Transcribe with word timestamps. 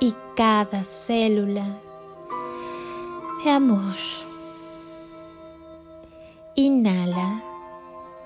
y 0.00 0.14
cada 0.34 0.84
célula 0.84 1.66
de 3.44 3.50
amor. 3.50 3.94
Inhala 6.54 7.42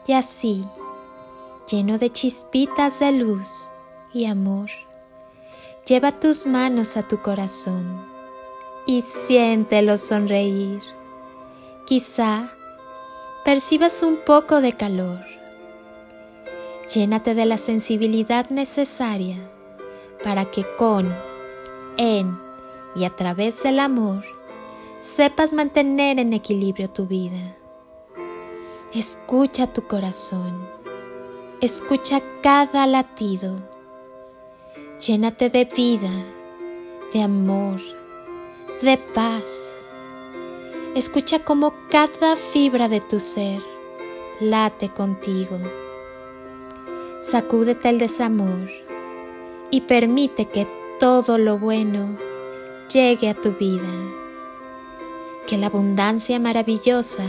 y 0.07 0.13
así, 0.13 0.65
lleno 1.71 1.99
de 1.99 2.11
chispitas 2.11 3.01
de 3.01 3.13
luz 3.13 3.69
y 4.13 4.27
amor, 4.27 4.71
lleva 5.87 6.13
tus 6.13 6.47
manos 6.47 6.97
a 6.97 7.03
tu 7.03 7.21
corazón 7.21 8.05
y 8.87 9.03
siéntelo 9.03 9.97
sonreír. 9.97 10.81
Quizá 11.87 12.51
percibas 13.45 14.03
un 14.03 14.19
poco 14.25 14.61
de 14.61 14.73
calor. 14.73 15.21
Llénate 16.93 17.35
de 17.35 17.47
la 17.47 17.59
sensibilidad 17.59 18.49
necesaria 18.51 19.37
para 20.23 20.47
que 20.47 20.65
con, 20.77 21.15
en 21.97 22.39
y 22.95 23.05
a 23.05 23.11
través 23.11 23.63
del 23.63 23.81
amor 23.81 24.25
sepas 25.01 25.53
mantener 25.53 26.19
en 26.19 26.33
equilibrio 26.33 26.89
tu 26.89 27.07
vida. 27.07 27.57
Escucha 28.93 29.73
tu 29.73 29.83
corazón, 29.87 30.67
escucha 31.61 32.23
cada 32.43 32.87
latido, 32.87 33.59
llénate 35.01 35.51
de 35.51 35.65
vida, 35.65 36.11
de 37.13 37.23
amor, 37.23 37.81
de 38.83 38.99
paz. 38.99 39.79
Escucha 40.95 41.41
cómo 41.41 41.75
cada 41.91 42.37
fibra 42.37 42.89
de 42.89 43.01
tu 43.01 43.19
ser 43.19 43.61
late 44.41 44.89
contigo. 44.91 45.59
Sacúdete 47.21 47.89
el 47.89 47.99
desamor 47.99 48.71
y 49.71 49.83
permite 49.83 50.45
que 50.47 50.67
todo 50.99 51.39
lo 51.39 51.59
bueno 51.59 52.17
llegue 52.93 53.29
a 53.29 53.35
tu 53.35 53.53
vida. 53.53 53.91
Que 55.47 55.59
la 55.59 55.67
abundancia 55.67 56.39
maravillosa 56.39 57.27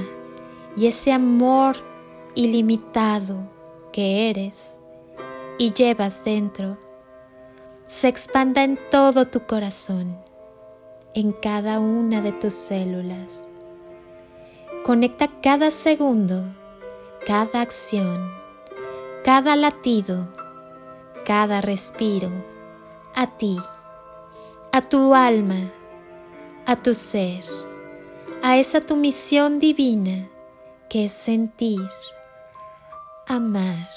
y 0.76 0.88
ese 0.88 1.12
amor 1.12 1.76
ilimitado 2.34 3.38
que 3.92 4.30
eres 4.30 4.80
y 5.58 5.74
llevas 5.74 6.24
dentro 6.24 6.78
se 7.88 8.08
expanda 8.08 8.64
en 8.64 8.78
todo 8.90 9.26
tu 9.26 9.46
corazón 9.46 10.18
en 11.14 11.32
cada 11.32 11.80
una 11.80 12.22
de 12.22 12.34
tus 12.34 12.54
células. 12.54 13.48
Conecta 14.84 15.30
cada 15.42 15.72
segundo, 15.72 16.44
cada 17.26 17.62
acción, 17.62 18.32
cada 19.24 19.56
latido, 19.56 20.28
cada 21.26 21.62
respiro 21.62 22.30
a 23.16 23.28
ti, 23.28 23.58
a 24.74 24.82
tu 24.82 25.14
alma, 25.14 25.72
a 26.66 26.76
tu 26.76 26.94
ser, 26.94 27.46
a 28.44 28.58
esa 28.58 28.82
tu 28.82 28.98
misión 28.98 29.60
divina 29.62 30.28
que 30.90 31.06
es 31.06 31.14
sentir, 31.14 31.80
amar, 33.26 33.90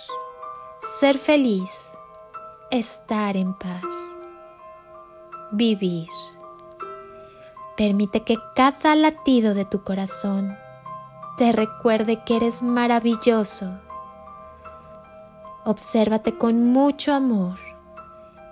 ser 0.79 1.19
feliz, 1.19 1.91
estar 2.71 3.37
en 3.37 3.55
paz, 3.55 4.17
vivir. 5.51 6.09
Permite 7.77 8.23
que 8.23 8.37
cada 8.55 8.95
latido 8.95 9.55
de 9.55 9.65
tu 9.65 9.83
corazón 9.83 10.57
te 11.39 11.51
recuerde 11.51 12.23
que 12.25 12.37
eres 12.37 12.63
maravilloso. 12.63 13.81
Obsérvate 15.65 16.39
con 16.39 16.73
mucho 16.73 17.13
amor 17.13 17.59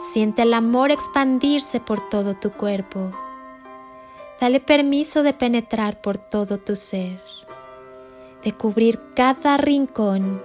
Siente 0.00 0.42
el 0.42 0.54
amor 0.54 0.90
expandirse 0.90 1.78
por 1.78 2.08
todo 2.08 2.34
tu 2.34 2.52
cuerpo. 2.52 3.10
Dale 4.40 4.60
permiso 4.60 5.22
de 5.22 5.34
penetrar 5.34 6.00
por 6.00 6.16
todo 6.16 6.58
tu 6.58 6.74
ser, 6.74 7.20
de 8.42 8.52
cubrir 8.52 8.98
cada 9.14 9.58
rincón 9.58 10.42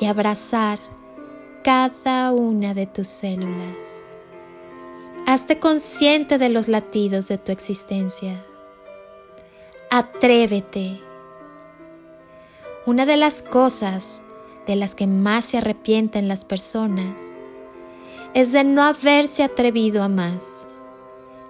y 0.00 0.06
abrazar 0.06 0.80
cada 1.62 2.32
una 2.32 2.74
de 2.74 2.86
tus 2.86 3.06
células. 3.06 4.02
Hazte 5.26 5.60
consciente 5.60 6.38
de 6.38 6.48
los 6.48 6.66
latidos 6.66 7.28
de 7.28 7.38
tu 7.38 7.52
existencia 7.52 8.44
Atrévete. 9.88 11.00
Una 12.86 13.06
de 13.06 13.16
las 13.16 13.40
cosas 13.40 14.24
de 14.66 14.74
las 14.74 14.96
que 14.96 15.06
más 15.06 15.44
se 15.44 15.58
arrepienten 15.58 16.26
las 16.26 16.44
personas 16.44 17.30
es 18.36 18.52
de 18.52 18.64
no 18.64 18.82
haberse 18.82 19.42
atrevido 19.44 20.02
a 20.02 20.08
más, 20.08 20.68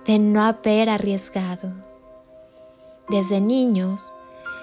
de 0.07 0.21
no 0.21 0.41
haber 0.41 0.89
arriesgado. 0.89 1.73
Desde 3.09 3.41
niños 3.41 4.15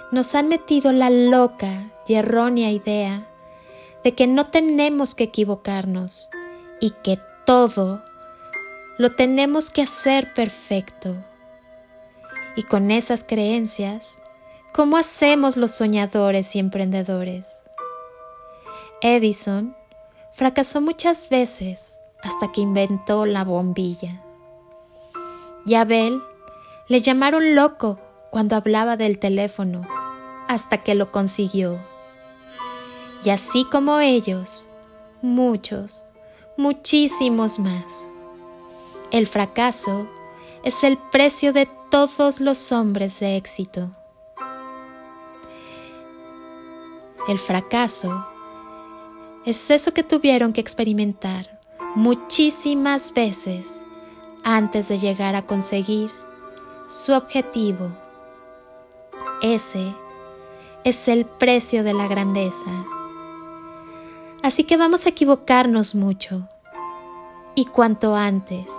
nos 0.10 0.34
han 0.34 0.48
metido 0.48 0.94
la 0.94 1.10
loca 1.10 1.92
y 2.08 2.14
errónea 2.14 2.72
idea 2.72 3.28
de 4.06 4.14
que 4.14 4.26
no 4.26 4.48
tenemos 4.48 5.16
que 5.16 5.26
equivocarnos 5.26 6.30
y 6.80 6.92
que 6.92 7.20
todo 7.46 8.02
lo 8.98 9.10
tenemos 9.10 9.70
que 9.70 9.82
hacer 9.82 10.34
perfecto. 10.34 11.18
Y 12.56 12.64
con 12.64 12.90
esas 12.90 13.26
creencias, 13.26 14.22
¿cómo 14.72 14.96
hacemos 14.96 15.58
los 15.58 15.72
soñadores 15.72 16.56
y 16.56 16.60
emprendedores? 16.60 17.70
Edison 19.02 19.76
fracasó 20.32 20.80
muchas 20.80 21.28
veces 21.28 22.00
hasta 22.24 22.52
que 22.52 22.62
inventó 22.62 23.26
la 23.26 23.44
bombilla. 23.44 24.22
Y 25.66 25.76
a 25.76 25.82
Abel 25.82 26.22
le 26.88 27.02
llamaron 27.02 27.56
loco 27.56 28.00
cuando 28.32 28.56
hablaba 28.56 28.98
del 28.98 29.20
teléfono 29.20 29.88
hasta 30.48 30.84
que 30.84 30.96
lo 30.96 31.12
consiguió. 31.12 31.80
Y 33.24 33.30
así 33.30 33.66
como 33.66 34.00
ellos, 34.00 34.68
muchos, 35.22 36.06
muchísimos 36.58 37.60
más. 37.60 38.10
El 39.12 39.28
fracaso 39.28 40.08
es 40.64 40.84
el 40.84 40.98
precio 40.98 41.54
de 41.54 41.70
todos 41.90 42.42
los 42.42 42.72
hombres 42.72 43.20
de 43.20 43.38
éxito. 43.38 43.92
El 47.28 47.40
fracaso 47.40 48.28
es 49.46 49.70
eso 49.70 49.94
que 49.94 50.04
tuvieron 50.04 50.52
que 50.52 50.60
experimentar 50.60 51.63
muchísimas 51.96 53.14
veces 53.14 53.84
antes 54.44 54.88
de 54.90 55.00
llegar 55.00 55.36
a 55.36 55.46
conseguir 55.46 56.12
su 56.88 57.14
objetivo. 57.14 57.92
Ese 59.42 59.94
es 60.84 61.08
el 61.08 61.26
precio 61.26 61.84
de 61.84 61.94
la 61.94 62.08
grandeza. 62.08 62.72
Así 64.42 64.66
que 64.66 64.78
vamos 64.78 65.06
a 65.06 65.10
equivocarnos 65.10 65.96
mucho 65.96 66.48
y 67.56 67.66
cuanto 67.66 68.16
antes. 68.16 68.70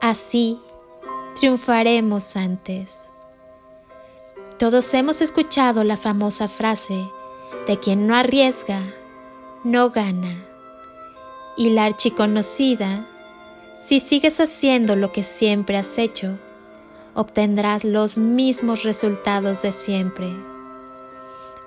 Así 0.00 0.60
triunfaremos 1.36 2.36
antes. 2.36 3.08
Todos 4.58 4.92
hemos 4.94 5.22
escuchado 5.22 5.82
la 5.82 5.96
famosa 5.96 6.48
frase 6.48 7.08
de 7.66 7.78
quien 7.78 8.06
no 8.06 8.14
arriesga, 8.14 8.78
no 9.64 9.90
gana. 9.90 10.51
Y 11.56 11.70
la 11.70 11.84
archiconocida, 11.84 13.06
si 13.76 14.00
sigues 14.00 14.40
haciendo 14.40 14.96
lo 14.96 15.12
que 15.12 15.22
siempre 15.22 15.76
has 15.76 15.98
hecho, 15.98 16.38
obtendrás 17.14 17.84
los 17.84 18.16
mismos 18.16 18.84
resultados 18.84 19.62
de 19.62 19.72
siempre. 19.72 20.28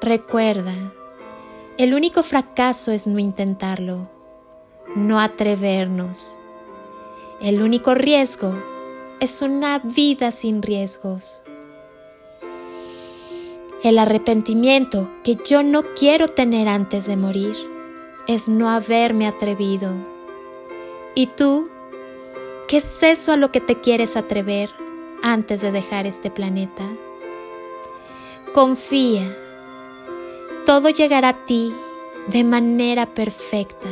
Recuerda, 0.01 0.73
el 1.77 1.93
único 1.93 2.23
fracaso 2.23 2.91
es 2.91 3.05
no 3.05 3.19
intentarlo, 3.19 4.09
no 4.95 5.19
atrevernos. 5.19 6.39
El 7.41 7.61
único 7.61 7.93
riesgo 7.93 8.57
es 9.19 9.41
una 9.41 9.79
vida 9.79 10.31
sin 10.31 10.61
riesgos. 10.61 11.43
El 13.83 13.99
arrepentimiento 13.99 15.11
que 15.23 15.37
yo 15.45 15.61
no 15.61 15.83
quiero 15.95 16.27
tener 16.27 16.67
antes 16.67 17.05
de 17.05 17.17
morir 17.17 17.74
es 18.27 18.47
no 18.47 18.69
haberme 18.69 19.27
atrevido. 19.27 19.93
¿Y 21.13 21.27
tú? 21.27 21.69
¿Qué 22.67 22.77
es 22.77 23.03
eso 23.03 23.31
a 23.31 23.37
lo 23.37 23.51
que 23.51 23.61
te 23.61 23.79
quieres 23.79 24.17
atrever 24.17 24.69
antes 25.21 25.61
de 25.61 25.71
dejar 25.71 26.07
este 26.07 26.31
planeta? 26.31 26.83
Confía. 28.53 29.37
Todo 30.65 30.89
llegará 30.89 31.29
a 31.29 31.45
ti 31.45 31.73
de 32.27 32.43
manera 32.43 33.05
perfecta. 33.05 33.89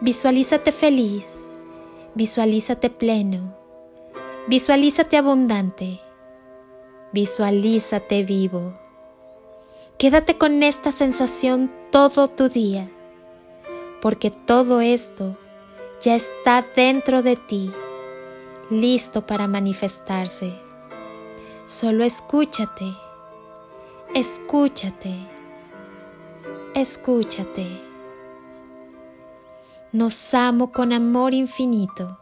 Visualízate 0.00 0.72
feliz, 0.72 1.56
visualízate 2.14 2.90
pleno, 2.90 3.54
visualízate 4.48 5.16
abundante, 5.16 6.00
visualízate 7.12 8.24
vivo. 8.24 8.74
Quédate 9.98 10.36
con 10.38 10.64
esta 10.64 10.90
sensación 10.90 11.70
todo 11.92 12.26
tu 12.26 12.48
día, 12.48 12.90
porque 14.02 14.32
todo 14.32 14.80
esto 14.80 15.36
ya 16.00 16.16
está 16.16 16.66
dentro 16.74 17.22
de 17.22 17.36
ti, 17.36 17.72
listo 18.68 19.24
para 19.24 19.46
manifestarse. 19.46 20.60
Solo 21.64 22.02
escúchate, 22.02 22.92
escúchate, 24.12 25.14
escúchate. 26.74 27.68
Nos 29.92 30.34
amo 30.34 30.72
con 30.72 30.92
amor 30.92 31.32
infinito. 31.32 32.18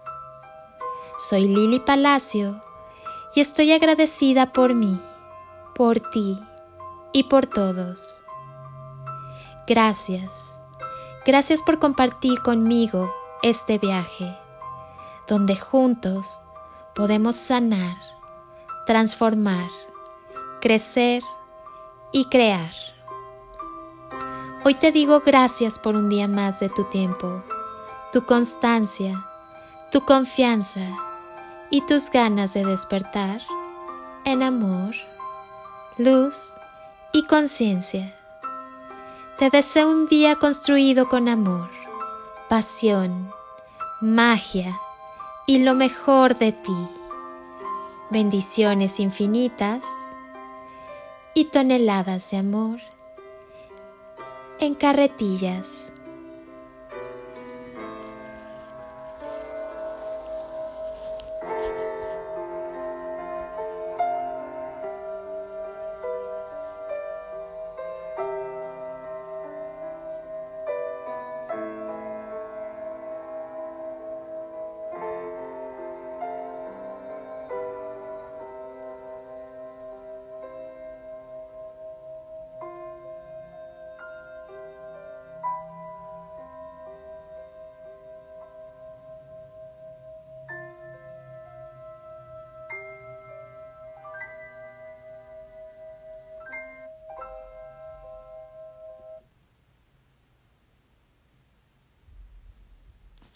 Soy 1.17 1.49
Lili 1.49 1.81
Palacio 1.81 2.61
y 3.35 3.41
estoy 3.41 3.73
agradecida 3.73 4.53
por 4.53 4.75
mí, 4.75 5.00
por 5.75 5.99
ti 6.11 6.38
y 7.15 7.25
por 7.25 7.47
todos. 7.47 8.23
Gracias, 9.67 10.60
gracias 11.25 11.62
por 11.62 11.78
compartir 11.78 12.40
conmigo 12.43 13.12
este 13.43 13.78
viaje, 13.78 14.37
donde 15.28 15.56
juntos 15.56 16.43
podemos 16.94 17.37
sanar, 17.37 17.96
transformar, 18.87 19.69
crecer 20.61 21.22
y 22.12 22.26
crear. 22.26 22.72
Hoy 24.64 24.75
te 24.75 24.93
digo 24.93 25.20
gracias 25.20 25.78
por 25.78 25.96
un 25.96 26.08
día 26.08 26.28
más 26.28 26.61
de 26.61 26.69
tu 26.69 26.84
tiempo, 26.84 27.43
tu 28.12 28.25
constancia, 28.26 29.25
tu 29.90 30.05
confianza 30.05 30.87
y 31.70 31.81
tus 31.82 32.11
ganas 32.11 32.55
de 32.55 32.64
despertar 32.64 33.40
en 34.25 34.43
amor, 34.43 34.94
luz 35.96 36.55
y 37.12 37.26
conciencia. 37.26 38.14
Te 39.40 39.48
deseo 39.48 39.88
un 39.88 40.06
día 40.06 40.37
construido 40.37 41.08
con 41.08 41.26
amor 41.26 41.70
pasión, 42.50 43.32
magia 44.02 44.78
y 45.46 45.60
lo 45.60 45.72
mejor 45.75 46.37
de 46.37 46.52
ti. 46.52 46.76
Bendiciones 48.10 49.00
infinitas 49.00 49.87
y 51.32 51.46
toneladas 51.46 52.31
de 52.32 52.37
amor 52.37 52.81
en 54.58 54.75
carretillas. 54.75 55.94